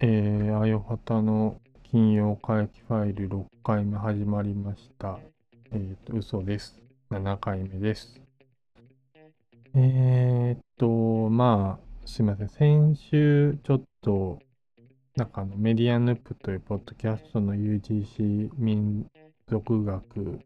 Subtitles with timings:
[0.00, 1.60] えー、あよはたの
[1.90, 5.18] 金曜回帰ファイル6回目始まりました。
[5.70, 6.78] えっ、ー、と、嘘です。
[7.10, 8.22] 7回目です。
[9.74, 12.48] えー、っと、まあ、すいません。
[12.48, 14.38] 先週、ちょっと、
[15.14, 19.06] なんかあの、メディアヌップというポッドキャストの UGC 民
[19.46, 20.40] 族学、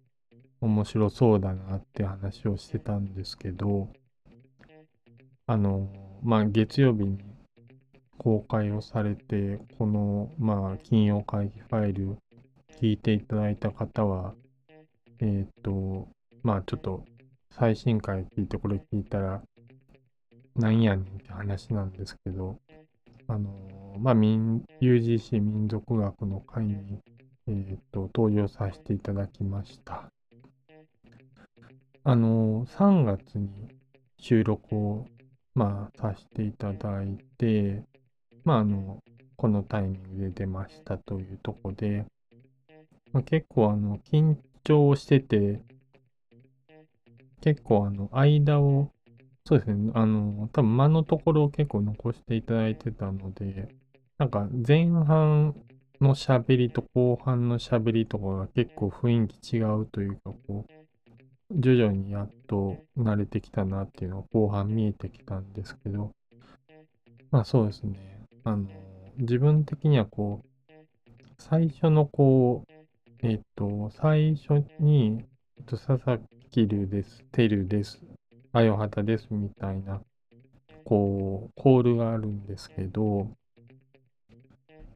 [0.60, 3.90] 面白そうだなって話をしてたんですけど、
[5.46, 5.90] あの、
[6.22, 7.18] まあ、月曜日に
[8.16, 12.16] 公開をされて、この、まあ、金曜会議ファイル
[12.80, 14.34] 聞いていただいた方は、
[15.20, 16.08] えっ、と、
[16.42, 17.04] まあ、ちょっと
[17.50, 19.42] 最新回聞いてこれ聞いたら、
[20.56, 22.58] なんやねんって話なんですけど、
[23.28, 23.50] あの、
[23.98, 27.00] まあ、UGC 民族学の会に、
[27.48, 30.08] えっ、と、登場させていただきました。
[32.02, 33.48] あの、3月に
[34.18, 35.06] 収録を、
[35.54, 37.84] まあ、させていただいて、
[38.44, 39.02] まあ、あの、
[39.36, 42.06] このタイミングで出ましたというとこで、
[43.12, 45.60] まあ、結構、あの、緊張してて、
[47.40, 48.90] 結構あの、間を、
[49.46, 53.68] そうですね、あの、多分間のところを結構残していただいてたので、
[54.18, 55.54] なんか前半
[56.00, 60.83] の喋りと後半の喋りとかが結構雰囲気違うというか、こう、
[61.56, 66.10] 徐々にやっと慣れてきたなっていうのが後半見えてきたんですけど、
[67.30, 67.98] まあそうですね、
[68.44, 68.66] あの、
[69.18, 70.48] 自分的にはこう、
[71.38, 75.24] 最初のこう、えっ、と、最初に、
[75.58, 78.00] えっと、佐々キルです、テルです、
[78.52, 80.00] あよはたですみたいな、
[80.84, 83.28] こう、コールがあるんですけど、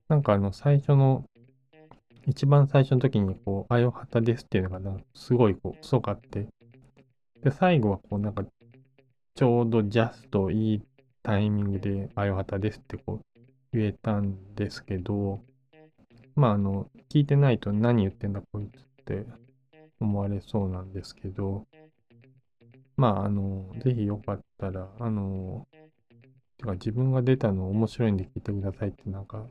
[0.08, 1.24] なんかあの、最初の、
[2.28, 6.46] 一番最初の時に、こう、あよはたですっていうのが、すごいこう、遅かって、
[7.42, 8.44] で、最後はこう、なんか、
[9.34, 10.82] ちょうどジャストいい
[11.22, 13.40] タイミングで、あよはたですってこう、
[13.72, 15.40] 言えたんですけど、
[16.36, 19.24] まあ、あの、聞いてないと何言ってんだこいつって
[19.98, 21.66] 思われそうなんですけど、
[22.98, 25.66] まあ、あの、ぜひよかったら、あの、
[26.58, 29.46] てか自分が出たの面白いんで聞いてくださいってなんか、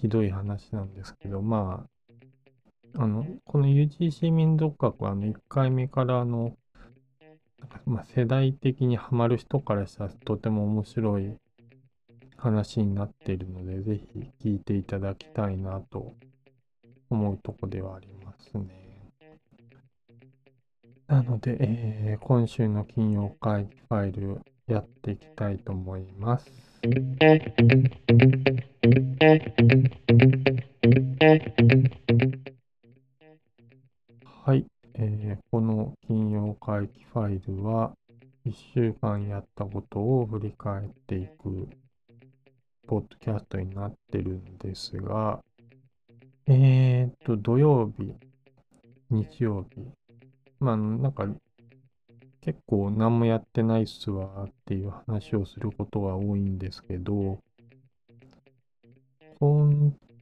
[0.00, 1.86] ひどい話なんですけど、ま
[2.94, 6.54] あ、あの、この UGC 民族学はあの1回目からあの、
[7.86, 11.36] まあ、世代的にハマる人からしたらとても面白い
[12.36, 16.14] 話になっているので、ぜひ聞いていただきたいなと
[17.08, 18.86] 思うとこではありますね。
[21.06, 26.52] なので、えー、今週の金曜会議ファイルやっていきたいと思います。
[34.44, 37.92] はい、えー、この金曜会期ファイルは
[38.44, 41.66] 1週間やったことを振り返っていく
[42.86, 45.40] ポッドキャストになってるんですが、
[46.46, 48.12] えー、っと、土曜日、
[49.08, 49.80] 日曜日、
[50.60, 51.26] まあ、なんか、
[52.42, 57.40] 結構何もやってないっすわっていう話をすることが多いんですけど、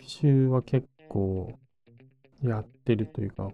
[0.06, 1.52] 週は結構
[2.42, 3.48] やってるというか、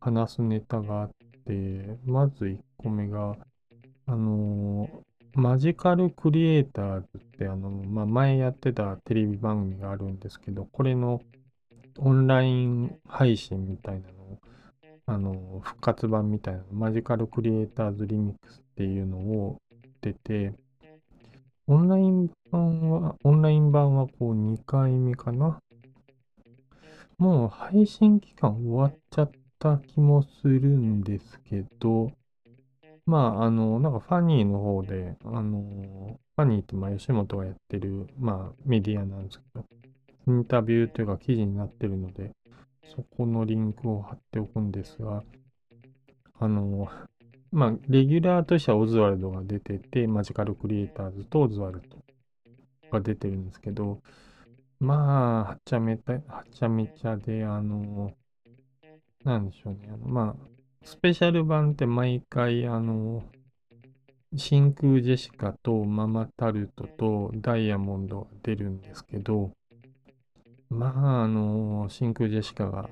[0.00, 1.10] 話すネタがあっ
[1.46, 3.36] て、まず1個目が、
[4.06, 11.20] あのー、マジカルクリエイターズって、あの、まあ、前やってたテレビ番組があるんですけど、これの
[11.98, 14.18] オンライン配信みたいなの
[15.10, 19.56] あの、復活版みたいな、マジカルクリエイターズリミックスっていうのを
[20.02, 20.52] 出て、
[21.66, 25.60] オンライン版は、オンライン版はこう2回目かな。
[27.18, 32.12] もう配信期間終わっちゃった気もするんですけど、
[33.06, 39.64] まあ、あの、なんかファニーの方で、あの、ファニーってまあ吉本がやってる、まあメディアなんですけど、
[40.28, 42.30] インタビューというか記事になってるので、
[42.94, 45.24] そこのリンクを貼っておくんですが、
[46.38, 46.88] あの、
[47.50, 51.96] まあ、レギュラーとしてはオズワルドが出てて、マジカルクリエイターズとオズワルド
[52.92, 54.00] が出てるんですけど、
[54.80, 58.12] まあ、はちゃめた、はちゃめちゃで、あの、
[59.24, 59.88] なんでしょうね。
[59.92, 60.48] あのまあ、
[60.84, 63.24] スペシャル版って毎回、あの、
[64.36, 69.50] 真空ジェシカとママタルトとダイヤモンドが出るんですけど、
[70.70, 72.88] まあ、あの、真空ジェシカが、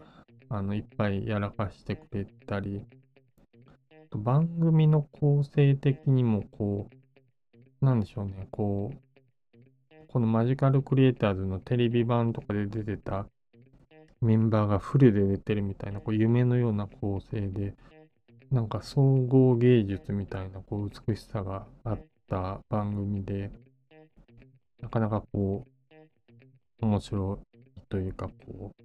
[0.48, 2.82] あの、いっぱいやらかしてくれたり、
[4.10, 6.88] 番組の構成的にも、こ
[7.80, 9.05] う、なんでしょうね、こう、
[10.16, 13.26] このマジカルクリエイターズのテレビ版とかで出てた
[14.22, 17.74] メンバーがフルで出てるみたいな、こう夢のような構成で、
[18.50, 23.50] なんか総合芸術みたいなこう美しさがあった番組で、
[24.80, 25.66] なかなかこ
[26.80, 27.38] う、面白
[27.76, 28.82] いというか、こう、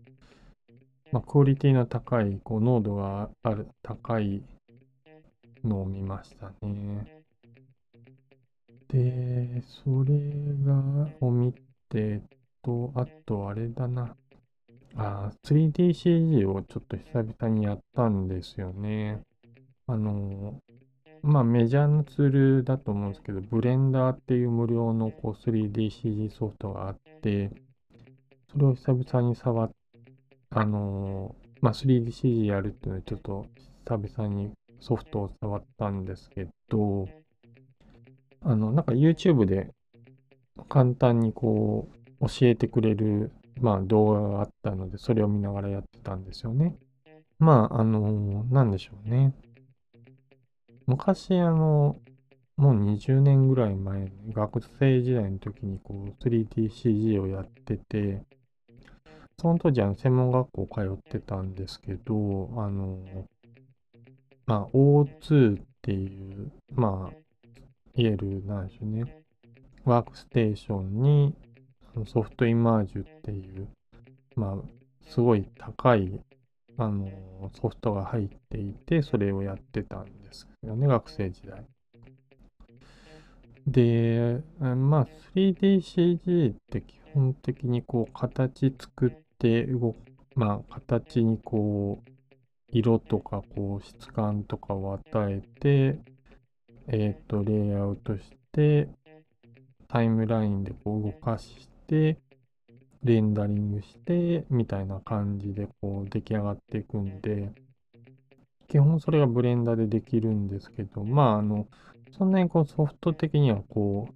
[1.14, 4.44] まあ、クオリティの高い、こう、濃度がある、高い
[5.64, 7.21] のを見ましたね。
[8.92, 10.20] で、それ
[10.66, 11.54] が、を見
[11.88, 12.22] て
[12.62, 14.18] と、あとあれだな。
[14.96, 19.22] あ、3DCG をちょっと久々にやったんですよね。
[19.88, 20.60] あの、
[21.22, 27.50] まあメジャーなツールだと思うんですけど、ブレンダーっていう無料のこう 3DCG ソフトがあって、
[28.52, 29.72] それを久々に触っ、
[30.50, 33.46] あの、まあ 3DCG やるっていうのはちょっと
[33.86, 34.52] 久々に
[34.82, 37.08] ソフトを触ったんですけど、
[38.42, 39.72] あの、なんか YouTube で
[40.70, 41.90] 簡単にこ
[42.20, 46.76] う教えてくれる、まあ動画があったので、それを見ながらやってたんですよね。
[47.42, 49.34] まあ、あの、なんでしょうね。
[50.86, 51.98] 昔、あの、
[52.56, 58.22] もう20年ぐらい前、学生時代の時にこう 3DCG をやってて、
[59.40, 63.00] その当時は専門学校通ってたんですけど、あの、
[64.46, 67.16] まあ、O2 っていう、まあ、
[67.96, 69.04] いわゆる、なんでしょうね、
[69.84, 71.36] ワークステーションに
[72.06, 73.68] ソフトイマージュっていう、
[74.36, 76.22] まあ、すごい高い、
[76.78, 77.10] あの、
[77.54, 81.66] ソフトが入っていて、それをやってたんですよね、学生時代。
[83.68, 89.98] で、まあ、3DCG って基本的にこう、形作って動く、
[90.36, 92.12] まあ、形にこう、
[92.74, 96.00] 色とかこう質感とかを与えて、
[96.88, 98.90] えっ、ー、と、レイアウトして、
[99.88, 102.18] タイムラインでこう動かして、
[103.04, 107.52] レンダリングして、みたいな感じでこう出来上がっていくんで、
[108.68, 111.68] 基本それがブレンダーでできるんですけど、まあ、あの、
[112.18, 114.14] そんなにこうソフト的にはこう、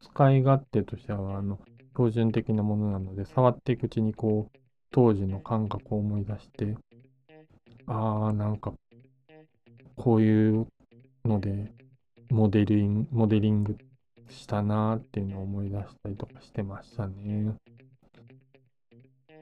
[0.00, 1.58] 使い勝手としては、あの、
[1.94, 4.58] 標準的なものなので、触っていくうちにこう、
[4.90, 6.76] 当時の感覚を思い出して、
[7.86, 8.74] ああ、なんか、
[9.96, 10.66] こういう
[11.24, 11.72] ので、
[12.30, 13.76] モデリング、モデリング
[14.28, 17.54] したなーっていうのを思い出したりとかしてましたね。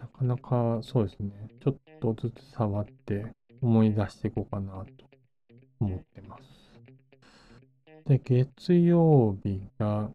[0.00, 1.30] なかなかそうですね。
[1.62, 3.26] ちょっとずつ触って
[3.60, 4.86] 思い出していこうかなと
[5.80, 6.62] 思ってます。
[8.06, 10.10] で、月曜日が、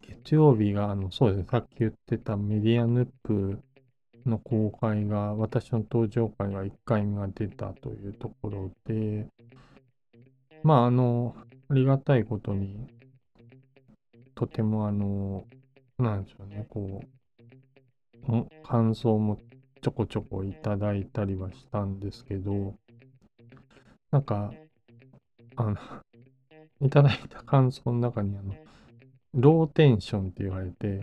[0.00, 3.60] 月曜日が、あの、そうですね、さっき言ってたメディアヌップ
[4.24, 9.26] の公開が、私の登場会が1回目が出たというところで、
[10.66, 11.36] まあ、あの、
[11.68, 12.88] ありがたいことに、
[14.34, 15.44] とてもあの、
[15.96, 17.04] なんでしょうね、こ
[18.28, 19.38] う、感想も
[19.80, 22.74] ちょこちょこいただいたりはしたんですけど、
[24.10, 24.52] なんか、
[25.54, 25.76] あの、
[26.84, 28.52] いただいた感想の中に、あの、
[29.34, 31.00] ローテンションって言われて、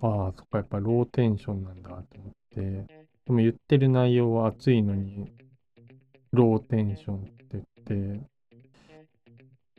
[0.00, 2.86] ああ、そっか、やっぱローテンションなんだと思って、で
[3.26, 5.30] も言ってる内容は熱いのに、
[6.32, 8.33] ローテンションって言って、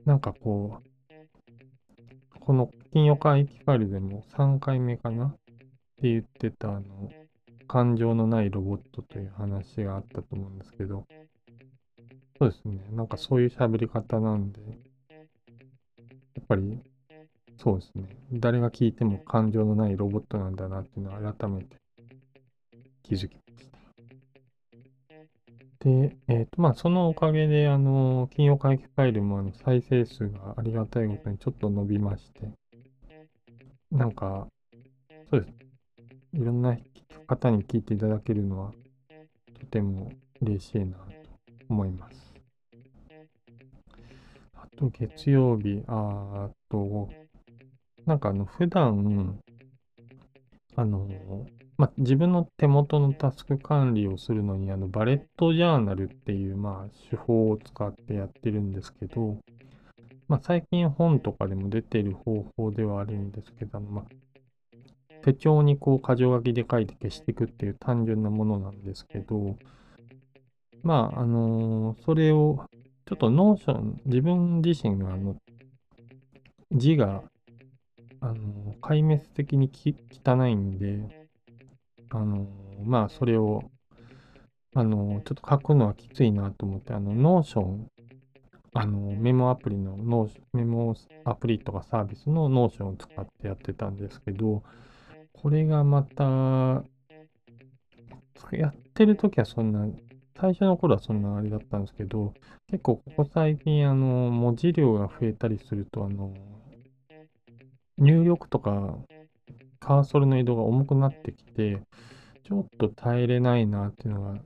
[0.06, 5.26] なんかこう、この金曜回帰ファイルでも3回目かな？
[5.26, 5.36] っ
[5.98, 7.10] て言ってた、あの、
[7.68, 11.06] 感情のないロボットという話があったと思うんですけど、
[12.38, 12.86] そうですね。
[12.92, 14.68] なんかそういう喋り方なんで、や
[16.42, 16.80] っぱり、
[17.58, 18.10] そうですね。
[18.34, 21.78] 誰が聞いても感情のないロボットなんだなっていうのを改めて
[23.02, 23.45] 気づき。
[25.86, 32.50] で、えっ、ー、と、まあ、そのおかげで、あの、金曜回帰ファイルもあの再生数がありがたいことにちょっと伸びまして、
[33.92, 34.48] なんか、
[35.30, 35.54] そうです。
[36.34, 36.76] いろんな
[37.28, 38.74] 方に聞いていただけるのは、
[39.60, 40.12] とても
[40.42, 41.06] 嬉しいなと
[41.70, 42.34] 思います。
[44.56, 47.10] あと、月曜日、あと、
[48.08, 49.40] なんかあの、普段、
[50.76, 51.08] あの、
[51.78, 59.38] まあ、自分の手元のタスク管理をするのに、あの、バレットジャーナルっていう、まあ、手法を使ってやってるんですけど、
[60.28, 64.06] まあ、最近本とかでも出てる方法ではあるんですけど、まあ、
[65.24, 69.58] 手帳にこう、箇条書きで書いて消していくっていう単純なものなんですけど、
[70.82, 72.66] まあ、あのー、それを、
[73.06, 75.36] ちょっと Notion、自分自身が、あの、
[76.72, 77.24] 字が、
[78.22, 79.70] あのー、壊滅的に
[80.26, 81.25] 汚いんで、
[82.16, 82.48] あの、
[82.84, 83.62] まあ、それを、
[84.74, 87.88] あの、ちょっと書くのはきついなと思って、あの、 Notion、
[88.74, 90.96] あの、メモアプリのノー、メモ
[91.26, 94.64] アプリとかサービスの Notion を使ってやってたんですけど、
[95.34, 96.84] これがまた、
[98.52, 99.88] やってるときはそんな
[100.40, 102.34] 最初の頃はそんなあれだったんですけど、
[102.70, 106.34] 結構ここ最近、あの、文字量が増えたりすると、あの、
[107.98, 108.98] 入力とか、
[109.86, 111.80] カーソルの移動が重くなってきて、
[112.44, 114.40] ちょっと耐えれないなっていうのが、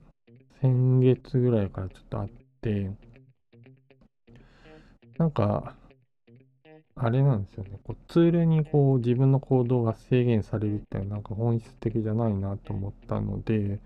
[0.60, 2.28] 先月ぐらいからちょっとあっ
[2.60, 2.90] て、
[5.16, 5.74] なんか、
[6.94, 7.80] あれなんですよね。
[7.84, 13.78] こうツールにこう自分の行動が制限されるってなんか本質的じゃないなと思ったので、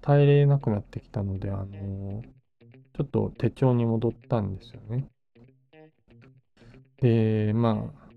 [0.00, 5.04] 耐えれなくなってきたので、あのー、ちょっと手帳に戻ったんですよね。
[7.02, 8.07] で、まあ、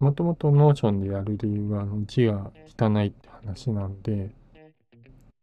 [0.00, 4.30] もともと Notion でやる理由は、字が汚いって話なんで、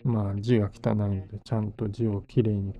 [0.03, 2.73] まあ字が汚いので、ちゃんと字をきれいに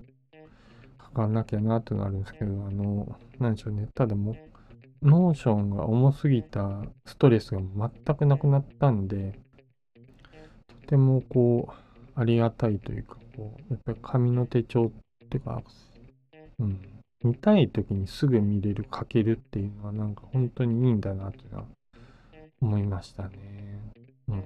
[1.00, 3.88] 書かなきゃなってなるんですけど、あの、なんでしょうね。
[3.94, 9.38] ただもう、 Notion が重すぎたストレスが全くなくなったんで、
[10.82, 15.62] とてもこう、ありがたいというか、こう、やっぱり紙の手帳っていうか、
[16.58, 21.64] うん、見たい時にすぐ見れる、書けるっていうのはなんか本当にいいんだなっていうのは
[22.60, 23.30] 思いましたね。
[24.28, 24.44] うん。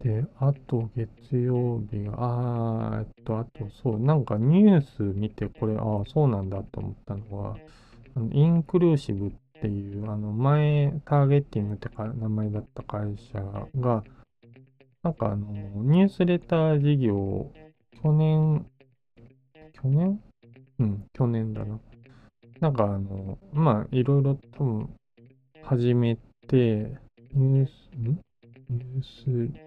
[0.00, 7.58] で、あと月曜日が、あー、えっと、あとそう、なんかニュース見てこれ、ああ、そうなんだと思ったのは、
[8.14, 9.30] あのインクルーシブっ
[9.60, 13.40] ていう、あの前、ターゲッティングってか名前だった会社
[13.78, 14.02] が、
[15.02, 15.46] なんかあの、
[15.84, 17.52] ニュースレター事業を
[18.02, 18.66] 去年、
[19.72, 20.18] 去年
[20.80, 21.78] うん、去年だな。
[22.58, 24.90] なんかあの、まあ、いろいろ多分、
[25.62, 26.16] 始め
[26.48, 26.90] て、
[27.34, 28.18] ニュース、ん
[28.70, 29.60] ニュース、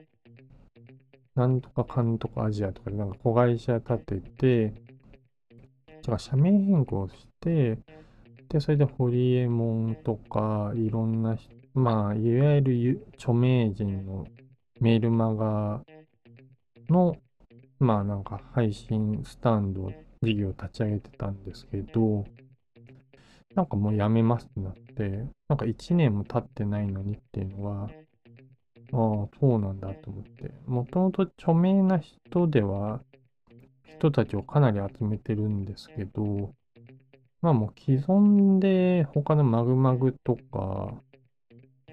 [1.36, 4.74] なんとかかんとかアジアとかでなんか子会社立てて、
[6.02, 7.78] じゃあ社名変更して、
[8.50, 11.38] で、それでホリエモンとか、いろんな、
[11.76, 14.26] まあ、いわゆる著名人の
[14.82, 15.82] メールマガ
[16.90, 17.16] の、
[17.78, 19.92] まあなんか配信スタンド
[20.24, 22.26] 事業を立ち上げてたんですけど、
[23.56, 27.90] なんかもうやめますってなって、なんか1年も経ってないのにっていうのは、
[28.94, 30.52] ああ、そうなんだと思って。
[30.66, 33.02] もともと著名な人では、
[33.86, 36.54] 人たちをかなり集めてるんですけど、
[37.42, 40.94] まあもう既存で他のマグマグとか、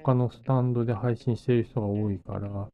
[0.02, 2.68] 他のスタンドで配信してる人が多いから、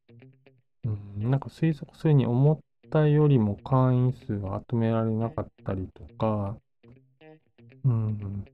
[0.85, 6.57] うん、なんか推測するに思っったよりも会員数が集められなかったりとか、
[7.85, 8.45] うん、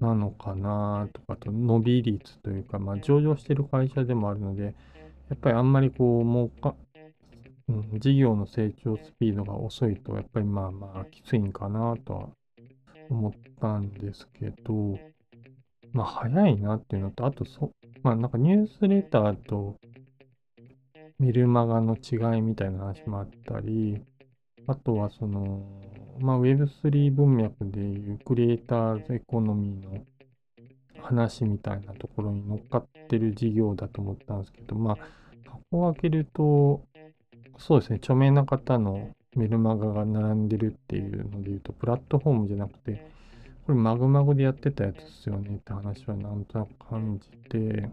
[0.00, 4.70] なのかなとかと、伸び率というか、まあ、上場してる会社でもあるので、や
[5.34, 6.74] っぱりあんまりこう、もうか、
[7.68, 12.28] うん、事業の成長スピードが遅いと、やっぱりまあまあ、きついんかなとは
[13.08, 14.98] 思ったんですけど、
[15.92, 19.76] まあ、早いなっていうのと、あとそ、まあ、なんかニュースレターと
[21.20, 24.02] メルマガの違いみたいな話もあったり、
[24.66, 25.62] あとはその、
[26.18, 30.02] まあ、Web3 文脈でいうクリエイターズエコノミーの
[31.02, 34.96] 話みたいなところに乗っかってる事業だと思ったんですけど、まあ、
[35.44, 36.80] 箱を開けると、
[37.58, 43.04] そうですね、著名な方のメルマガが並んでるっていうので言うと、プラットフォームじゃなくて、
[43.66, 47.90] これマグマグでやってたやつですよねって話はなんとなく感じて、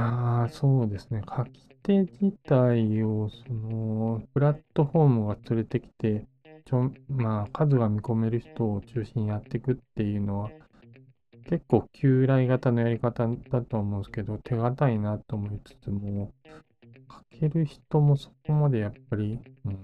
[0.00, 1.22] ああ、そうですね。
[1.28, 6.26] 書き手自体を、その、プラットフォームが連れてきて、
[6.64, 10.50] ちょ、まあ、数が見込める人を中心にやっていくっていうのは、
[11.48, 16.32] 結構旧来型のやり方だと思うんですけど、手堅いなと思いつつも、
[17.32, 19.78] 書ける人もそこまでやっぱり、うん、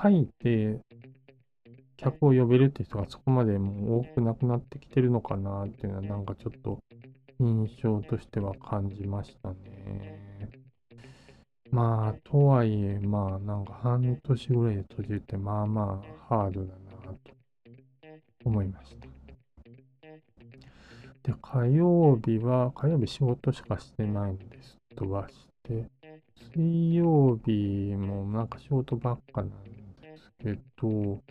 [0.00, 0.80] 書いて、
[1.96, 6.78] 客を呼べるって人がそこまでもう多くなくなってきてるのかなっていうのはなんかちょっと
[7.40, 10.50] 印象としては感じましたね。
[11.70, 16.72] まあ、とはいえ、まあ、なんか半年ぐらいで閉じて、まあまあ、ハードだ
[17.06, 17.18] なと
[18.44, 19.06] 思いました。
[21.22, 24.78] で、火曜日は、火曜日仕事しかしてないんです。
[24.96, 25.84] 飛ばして、
[26.54, 29.48] 水曜日もなんか仕事ばっかなん
[30.00, 31.22] ですけど、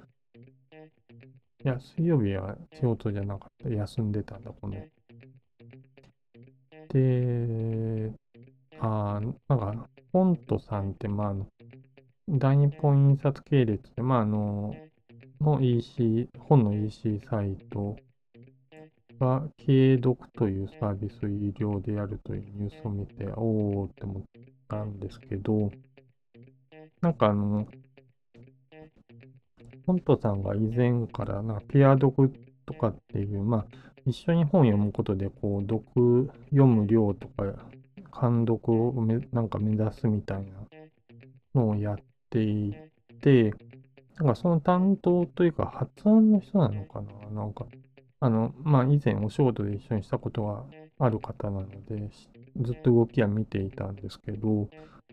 [1.66, 3.70] いや、水曜日は仕事じゃなかった。
[3.70, 4.76] 休んでたんだ、この
[6.89, 8.12] で、
[8.79, 11.48] あなんか、フォントさんって、まあ、あの、
[12.29, 14.75] 大日本印刷系列で、まあ、あの、
[15.41, 17.96] の EC、本の EC サイト
[19.20, 24.24] が、経読というサービスを有料でやるというニュースを見て、おーって思っ
[24.67, 25.72] たんですけど、
[27.01, 27.67] なんかあの、
[29.86, 32.32] フォントさんが以前から、なんかペア読
[32.65, 33.65] とかっていう、まあ、
[34.08, 37.44] 一緒に本読むことで、こう、読、読む量とか
[38.20, 40.54] 監督をめなんか目指すみたいな
[41.54, 41.98] のをやっ
[42.30, 42.74] てい
[43.22, 43.54] て、
[44.18, 47.42] なんかその担当というか発案の人なのかな？
[47.42, 47.68] なんか、
[48.22, 50.64] あの、まあ以前お仕事で一緒にしたことが
[51.00, 52.10] ある方なので、
[52.62, 54.70] ずっと動きは見ていたんですけど、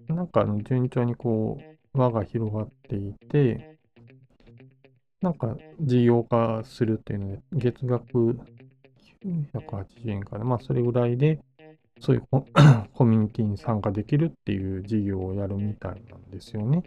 [0.08, 1.58] なんかあの順調にこ
[1.94, 3.76] う輪が広がっていて、
[5.20, 8.38] なんか事業化するっていうので、月額
[9.24, 10.44] 980円かな。
[10.44, 11.40] まあそれぐらいで、
[12.00, 12.22] そういう
[12.92, 16.82] コミュニティに参加できるっていう事業をやるみたいなんですよね。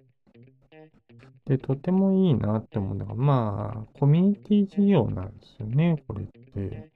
[1.46, 6.92] で、とてもいいなって思うのが、まあ、コミュニティ事業なんですよね、これって。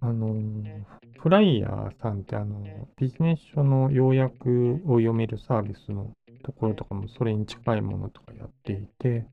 [0.00, 0.34] あの、
[1.18, 2.62] フライヤーさんってあの、
[2.96, 9.26] ビジネス書の要約を読めるサービスのところとかもそれに近いものとかやっていて、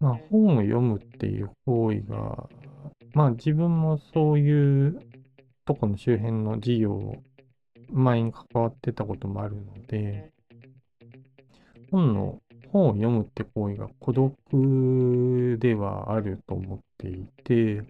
[0.00, 2.48] まあ本を読むっていう行為が、
[3.18, 5.00] まあ自分もそういう
[5.64, 7.16] とこの周辺の事業を
[7.90, 10.30] 前に関わってたこともあるので、
[11.90, 17.82] 本の、本を読むって行為が孤独ではあると思っていて、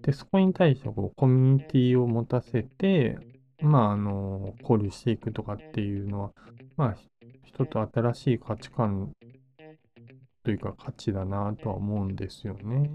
[0.00, 3.18] で、そこに対してこうコミュニティを持たせて、
[3.60, 6.30] まあ、あの、交流していくとかっていうのは、
[6.78, 6.96] まあ、
[7.44, 9.12] 人と新しい価値観
[10.42, 12.88] というか価値だなとは思うんですよね。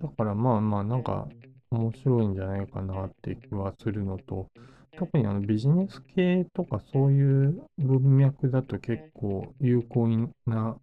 [0.00, 1.28] だからまあまあなんか
[1.70, 4.48] 面白いんじゃないかなって気はするのと、
[4.96, 10.08] 特にあのビジネス系とかそういう文脈だと結構有効
[10.46, 10.76] な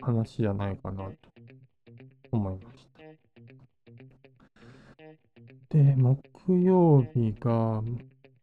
[0.00, 1.12] 話じゃないかなと
[2.30, 2.94] 思いました。
[5.70, 7.82] で、木曜日が、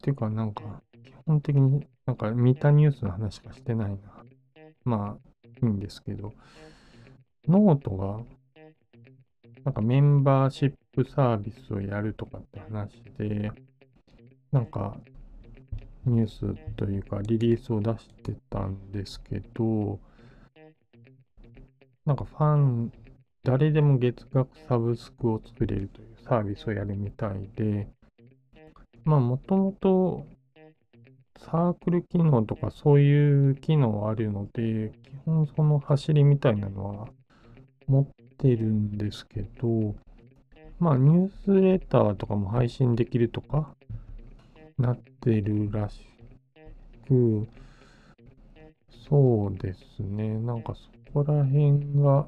[0.01, 3.97] ていうかなんか、基本的になんか見たニュースの話しかしてないな。
[4.83, 6.33] まあ、いいんですけど、
[7.47, 8.19] ノートが、
[9.63, 13.51] なんかメンバーシップサービスをやるとかって話で、
[14.51, 14.97] なんか、
[16.05, 19.99] ニュースというかリリースを出してたんですけど、
[22.05, 22.91] なんかファン
[23.43, 27.87] 誰でも月額サブスクを作れるというサービスをやるみたいで、
[29.03, 30.25] まあもともと
[31.37, 37.07] サークル機能とかそういう機能あるので、基本その走りみたいなのは
[37.87, 38.07] 持っ
[38.41, 39.95] てるんですけど、
[40.79, 43.75] まあニュースレターとかも配信できるとか
[44.77, 46.01] なってるらし
[47.07, 47.47] く、
[49.07, 50.81] そうですね、なんかそ
[51.13, 52.27] こら辺が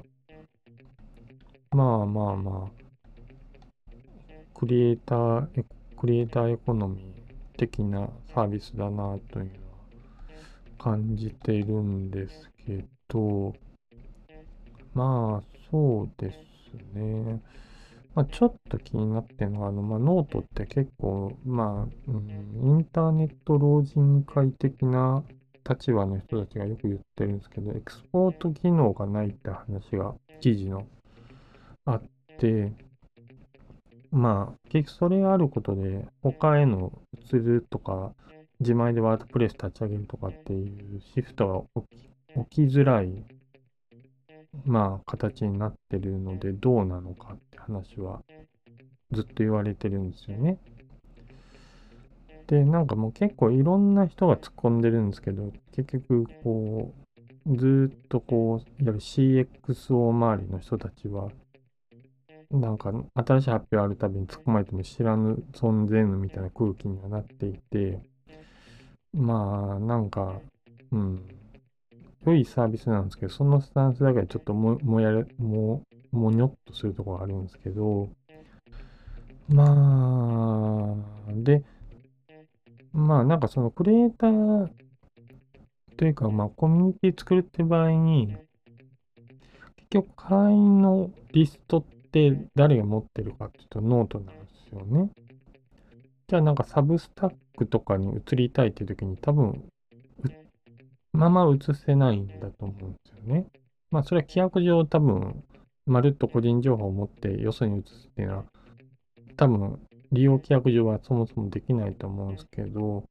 [1.74, 3.90] まあまあまあ、
[4.54, 5.64] クリエイター、
[5.98, 9.50] クリエイターエコノミー的なサービスだなという
[10.78, 13.54] 感じているんですけど、
[14.94, 16.36] まあそうです
[16.96, 17.42] ね。
[18.14, 22.30] まあ、ちょっと気になってるのが、あの、まあ、ノートって結構、まあ、うん、
[22.62, 25.24] インターネット老人会的な
[25.68, 30.86] 立場の人たちがよく言ってるんですけど、エクスポート機能がないって話が記事の
[31.86, 32.02] あっ
[32.38, 32.72] て、
[34.12, 36.92] まあ、結局それがあることで、他への
[37.32, 38.12] 移るとか、
[38.60, 41.82] 自前で WordPress 立ち上げるとかっていうシフトが
[42.44, 43.24] 起きづらい、
[44.64, 48.22] まあ、形になってるので、どうなのかって話は
[49.12, 50.58] ずっと言われてるんですよね。
[52.46, 56.92] で、なんかもう結構いろんな人が突っ込んでるんですけど、結局、こ
[57.46, 61.30] う、ずっとこう、いわゆる CXO 周りの人たちは、
[62.50, 68.00] なんか新しい発表あるたびに突っ込まれても知らぬ存ぜぬみたいな空気にはなっていて、
[69.12, 70.40] まあなんか、
[70.92, 71.22] うん、
[72.26, 78.08] 良いサービスなんですけど、そのスタンスだけはちょっとももやれ、も、もにょっとするところがあるんですけど、
[79.48, 80.96] ま
[81.28, 81.62] あ、で、
[82.92, 84.68] まあなんかそのクリエイター
[85.96, 88.36] というか、まあコミュニティ作るって場合に、
[89.76, 95.10] 結局会員のリストって誰が持ってるかっていうとノートなんですよね。
[96.28, 99.64] じゃあなんかサブスタックとかに移りたいっていう時に多分、
[101.14, 103.46] ままあ移せないんだと思うんですよね。
[103.90, 105.44] まあそれは規約上多分、
[105.86, 108.44] まるっと個人情報を持ってよそに移すっていうのは、
[109.36, 109.78] 多分
[110.12, 113.04] 利用規約上はそもそもできないと思うんですけど、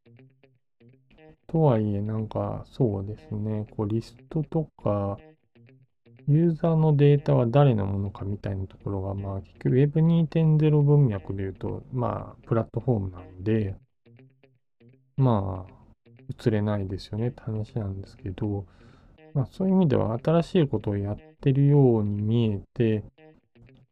[1.48, 5.18] とはいえなんかそうですね、こうリストとか、
[6.28, 13.76] ユーザーのデータは誰のものかみたいなところが、まあ、結局 Web2.0 文脈で言うと、まあ、プラットフォームなんで、
[15.18, 15.83] まあ、
[16.46, 18.66] 映れないですよねって話なんですけど、
[19.34, 23.04] まあ、そういう意味では新しいことをやってるように見えて、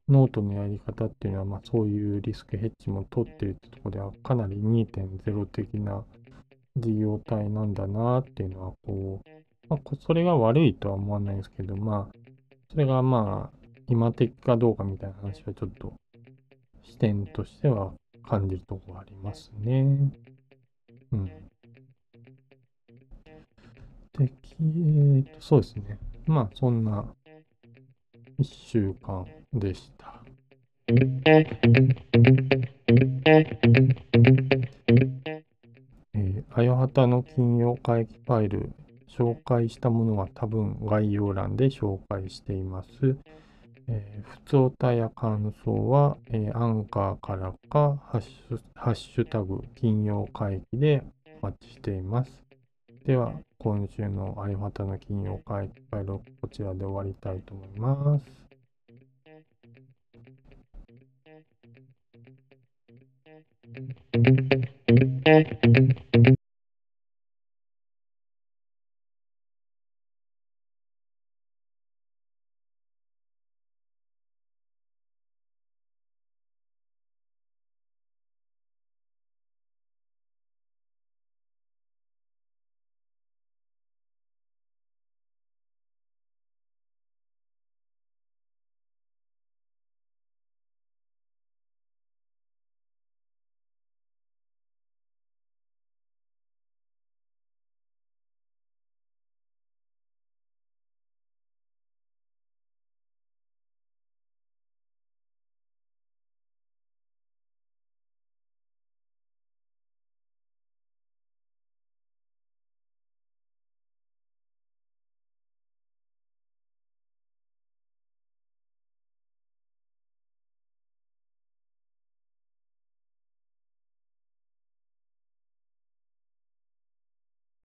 [0.07, 6.03] ノートのやり方っていうのは、まあ、そういうリスクヘッジも取ってるってとこでは、かなり2.0的な
[6.75, 9.29] 事業体なんだなっていうのは、こう、
[9.69, 12.15] まあ、それが悪いとは思わないですけど、まあ、
[12.69, 15.93] それがまあ、今的かどうかみたいな話はちょっと
[16.83, 20.11] 視点としては感じるところありますね。
[21.11, 21.31] うん。
[24.25, 25.97] で、えー、と、そうですね。
[26.27, 27.05] まあ、そんな
[28.39, 30.21] 1週間でした。
[36.13, 38.71] えー、あやはたの金曜会議ファイル、
[39.09, 43.17] 紹介したものは多分概要欄で紹介しています。
[43.87, 51.03] えー、普通歌や感想は、えー、アンカーからかハッシュ、ハッシュタグ、金曜会議で
[51.41, 52.50] お待ちしています。
[53.03, 58.31] では、今週のあいはたの金曜会会録、こちらで終わりたいと思います。